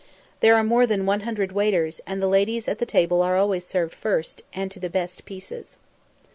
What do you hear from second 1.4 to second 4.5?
waiters, and the ladies at table are always served first,